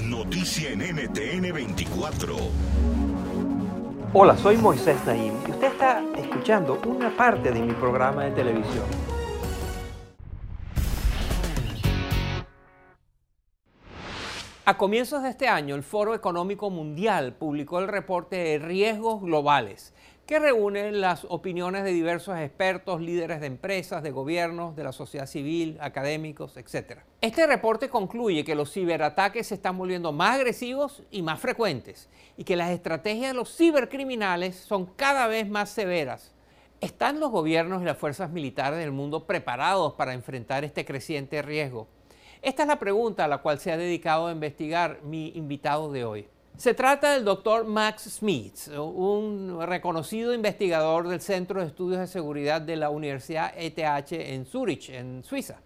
[0.00, 2.34] Es noticia en NTN 24.
[4.14, 8.86] Hola, soy Moisés Naim y usted está escuchando una parte de mi programa de televisión.
[14.64, 19.92] A comienzos de este año, el Foro Económico Mundial publicó el reporte de riesgos globales,
[20.30, 25.26] que reúne las opiniones de diversos expertos, líderes de empresas, de gobiernos, de la sociedad
[25.26, 27.00] civil, académicos, etc.
[27.20, 32.44] Este reporte concluye que los ciberataques se están volviendo más agresivos y más frecuentes, y
[32.44, 36.32] que las estrategias de los cibercriminales son cada vez más severas.
[36.80, 41.88] ¿Están los gobiernos y las fuerzas militares del mundo preparados para enfrentar este creciente riesgo?
[42.40, 46.04] Esta es la pregunta a la cual se ha dedicado a investigar mi invitado de
[46.04, 46.28] hoy.
[46.56, 52.60] Se trata del doctor Max Smith, un reconocido investigador del Centro de Estudios de Seguridad
[52.60, 55.60] de la Universidad ETH en Zurich, en Suiza.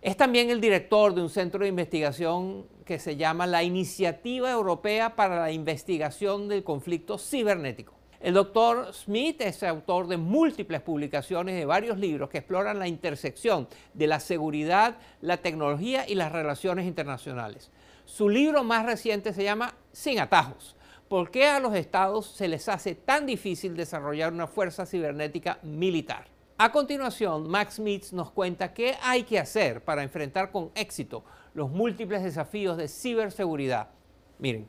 [0.00, 5.14] Es también el director de un centro de investigación que se llama la Iniciativa Europea
[5.14, 7.94] para la Investigación del Conflicto Cibernético.
[8.22, 13.66] El doctor Smith es autor de múltiples publicaciones de varios libros que exploran la intersección
[13.94, 17.72] de la seguridad, la tecnología y las relaciones internacionales.
[18.12, 20.76] Su libro más reciente se llama Sin atajos.
[21.08, 26.26] ¿Por qué a los estados se les hace tan difícil desarrollar una fuerza cibernética militar?
[26.58, 31.24] A continuación, Max Smith nos cuenta qué hay que hacer para enfrentar con éxito
[31.54, 33.88] los múltiples desafíos de ciberseguridad.
[34.38, 34.68] Miren.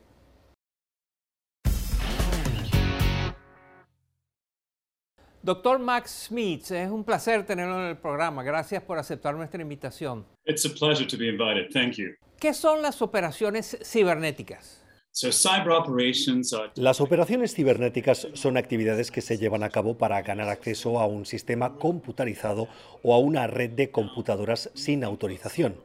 [5.42, 8.42] Doctor Max Smith, es un placer tenerlo en el programa.
[8.42, 10.24] Gracias por aceptar nuestra invitación.
[10.46, 11.72] It's a pleasure to be invited.
[11.72, 12.16] Thank you.
[12.38, 14.82] ¿Qué son las operaciones cibernéticas?
[15.10, 20.20] So cyber operations are Las operaciones cibernéticas son actividades que se llevan a cabo para
[20.20, 22.68] ganar acceso a un sistema computarizado
[23.02, 25.76] o a una red de computadoras sin autorización.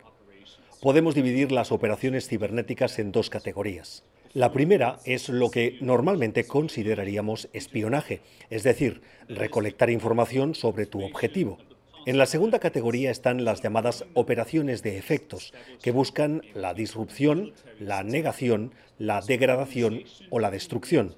[0.81, 4.03] Podemos dividir las operaciones cibernéticas en dos categorías.
[4.33, 11.59] La primera es lo que normalmente consideraríamos espionaje, es decir, recolectar información sobre tu objetivo.
[12.05, 18.03] En la segunda categoría están las llamadas operaciones de efectos, que buscan la disrupción, la
[18.03, 21.15] negación, la degradación o la destrucción.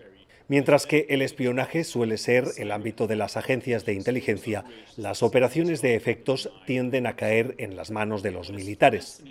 [0.48, 4.66] Mientras que el espionaje suele ser el ámbito de las agencias de inteligencia,
[4.98, 9.24] las operaciones de efectos tienden a caer en las manos de los militares.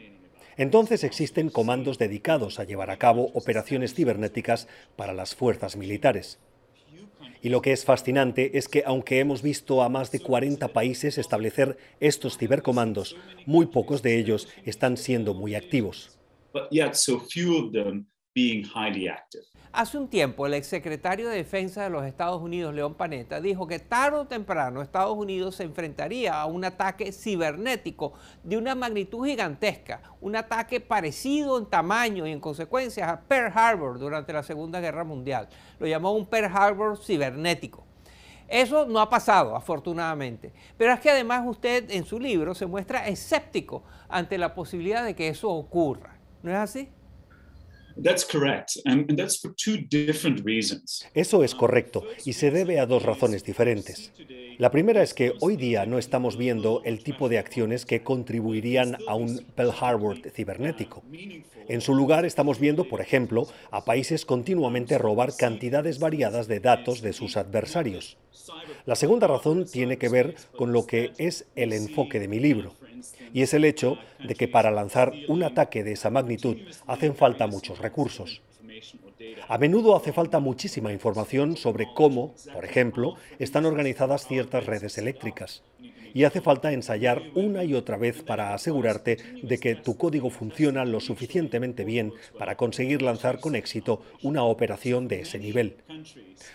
[0.57, 6.39] Entonces existen comandos dedicados a llevar a cabo operaciones cibernéticas para las fuerzas militares.
[7.43, 11.17] Y lo que es fascinante es que aunque hemos visto a más de 40 países
[11.17, 16.19] establecer estos cibercomandos, muy pocos de ellos están siendo muy activos.
[18.35, 19.45] Being highly active.
[19.73, 23.79] Hace un tiempo, el exsecretario de Defensa de los Estados Unidos, León Panetta, dijo que
[23.79, 30.03] tarde o temprano Estados Unidos se enfrentaría a un ataque cibernético de una magnitud gigantesca,
[30.21, 35.05] un ataque parecido en tamaño y en consecuencias a Pearl Harbor durante la Segunda Guerra
[35.05, 35.49] Mundial.
[35.79, 37.87] Lo llamó un Pearl Harbor cibernético.
[38.49, 40.53] Eso no ha pasado, afortunadamente.
[40.77, 45.15] Pero es que además usted en su libro se muestra escéptico ante la posibilidad de
[45.15, 46.19] que eso ocurra.
[46.43, 46.89] ¿No es así?
[51.15, 54.13] Eso es correcto y se debe a dos razones diferentes.
[54.59, 58.99] La primera es que hoy día no estamos viendo el tipo de acciones que contribuirían
[59.07, 61.03] a un Pearl Harbor cibernético.
[61.69, 67.01] En su lugar estamos viendo, por ejemplo, a países continuamente robar cantidades variadas de datos
[67.01, 68.19] de sus adversarios.
[68.87, 72.75] La segunda razón tiene que ver con lo que es el enfoque de mi libro,
[73.33, 76.57] y es el hecho de que para lanzar un ataque de esa magnitud
[76.87, 78.43] hacen falta muchos recursos.
[79.49, 85.63] A menudo hace falta muchísima información sobre cómo, por ejemplo, están organizadas ciertas redes eléctricas.
[86.13, 90.85] y hace falta ensayar una y otra vez para asegurarte de que tu código funciona
[90.85, 95.77] lo suficientemente bien para conseguir lanzar con éxito una operación de ese nivel.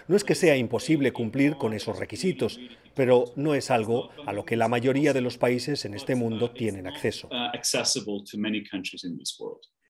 [0.09, 2.59] No es que sea imposible cumplir con esos requisitos,
[2.95, 6.51] pero no es algo a lo que la mayoría de los países en este mundo
[6.51, 7.30] tienen acceso.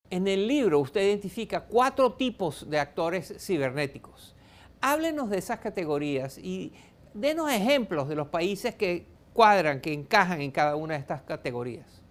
[0.10, 4.36] En el libro usted identifica cuatro tipos de actores cibernéticos.
[4.82, 6.74] Háblenos de esas categorías y
[7.14, 12.05] denos ejemplos de los países que cuadran, que encajan en cada una de estas categorías.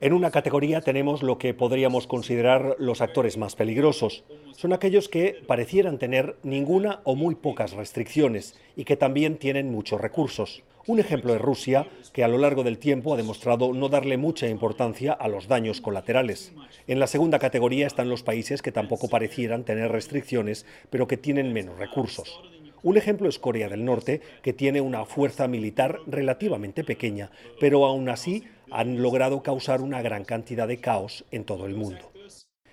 [0.00, 4.24] En una categoría tenemos lo que podríamos considerar los actores más peligrosos.
[4.56, 10.00] Son aquellos que parecieran tener ninguna o muy pocas restricciones y que también tienen muchos
[10.00, 10.62] recursos.
[10.86, 14.48] Un ejemplo es Rusia, que a lo largo del tiempo ha demostrado no darle mucha
[14.48, 16.52] importancia a los daños colaterales.
[16.86, 21.54] En la segunda categoría están los países que tampoco parecieran tener restricciones, pero que tienen
[21.54, 22.38] menos recursos.
[22.84, 28.10] Un ejemplo es Corea del Norte, que tiene una fuerza militar relativamente pequeña, pero aún
[28.10, 32.12] así han logrado causar una gran cantidad de caos en todo el mundo.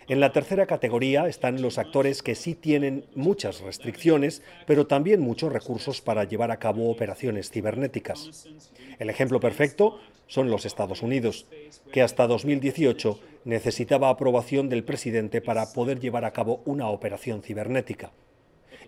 [0.10, 5.54] En la tercera categoría están los actores que sí tienen muchas restricciones, pero también muchos
[5.54, 8.50] recursos para llevar a cabo operaciones cibernéticas.
[9.00, 9.98] El ejemplo perfecto
[10.28, 11.48] son los Estados Unidos,
[11.94, 18.12] que hasta 2018 necesitaba aprobación del presidente para poder llevar a cabo una operación cibernética.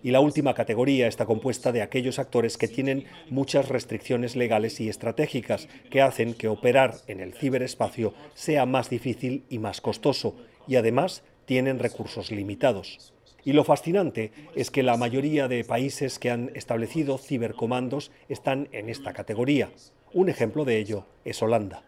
[0.04, 4.90] Y la última categoría está compuesta de aquellos actores que tienen muchas restricciones legales y
[4.90, 10.36] estratégicas que hacen que operar en el ciberespacio sea más difícil y más costoso,
[10.68, 13.14] y además tienen recursos limitados.
[13.46, 18.90] Y lo fascinante es que la mayoría de países que han establecido cibercomandos están en
[18.90, 19.70] esta categoría.
[20.14, 21.82] Un ejemplo de ello es Holanda.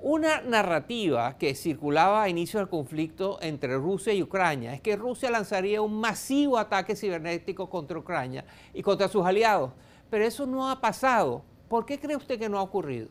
[0.00, 5.30] Una narrativa que circulaba a inicio del conflicto entre Rusia y Ucrania es que Rusia
[5.30, 8.44] lanzaría un masivo ataque cibernético contra Ucrania
[8.74, 9.70] y contra sus aliados.
[10.10, 11.44] Pero eso no ha pasado.
[11.68, 13.08] ¿Por qué cree usted que no ha ocurrido?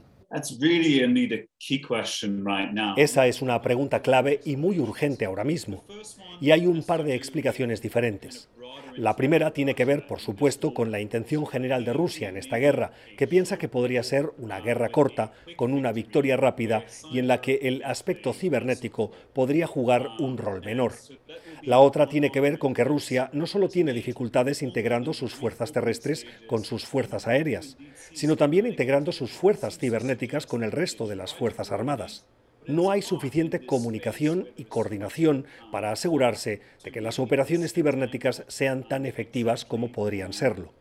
[2.98, 5.86] Esa es una pregunta clave y muy urgente ahora mismo.
[6.42, 8.50] Y hay un par de explicaciones diferentes.
[8.96, 12.58] La primera tiene que ver, por supuesto, con la intención general de Rusia en esta
[12.58, 17.28] guerra, que piensa que podría ser una guerra corta, con una victoria rápida y en
[17.28, 20.94] la que el aspecto cibernético podría jugar un rol menor.
[21.62, 25.72] La otra tiene que ver con que Rusia no solo tiene dificultades integrando sus fuerzas
[25.72, 27.78] terrestres con sus fuerzas aéreas,
[28.14, 32.26] sino también integrando sus fuerzas cibernéticas con el resto de las fuerzas armadas
[32.70, 39.08] no hay suficiente comunicación y coordinación para asegurarse de que las operaciones cibernéticas sean tan
[39.08, 40.72] efectivas como podrían serlo.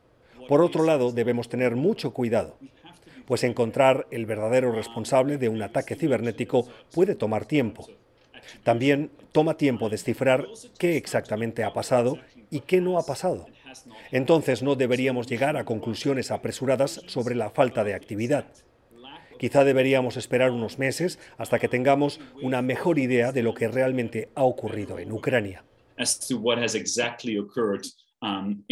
[0.49, 2.59] Por otro lado, debemos tener mucho cuidado,
[3.27, 7.89] pues encontrar el verdadero responsable de un ataque cibernético puede tomar tiempo.
[8.65, 10.47] También toma tiempo descifrar
[10.79, 12.19] qué exactamente ha pasado
[12.51, 13.47] y qué no ha pasado.
[14.13, 18.45] Entonces no deberíamos llegar a conclusiones apresuradas sobre la falta de actividad.
[19.39, 24.31] Quizá deberíamos esperar unos meses hasta que tengamos una mejor idea de lo que realmente
[24.35, 25.65] ha ocurrido en Ucrania.
[28.21, 28.65] Um,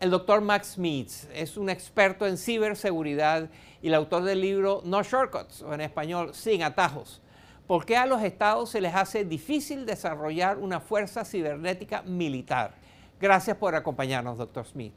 [0.00, 3.50] el doctor Max Smith es un experto en ciberseguridad
[3.82, 7.20] y el autor del libro No Shortcuts, o en español, Sin Atajos.
[7.66, 12.74] ¿Por qué a los estados se les hace difícil desarrollar una fuerza cibernética militar?
[13.20, 14.94] Gracias por acompañarnos, doctor Smith.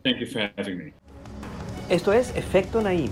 [1.90, 3.12] Esto es Efecto Naim.